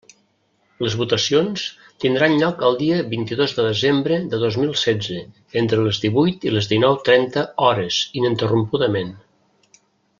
[0.85, 1.65] Les votacions
[2.03, 5.21] tindran lloc el dia vint-i-dos de desembre de dos mil setze,
[5.63, 9.15] entre les divuit i les dinou trenta hores, ininterrompudament.